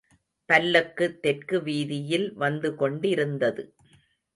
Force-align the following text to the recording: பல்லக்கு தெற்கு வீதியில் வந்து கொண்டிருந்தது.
பல்லக்கு 0.49 1.19
தெற்கு 1.21 1.61
வீதியில் 1.61 2.33
வந்து 2.35 2.75
கொண்டிருந்தது. 2.75 3.65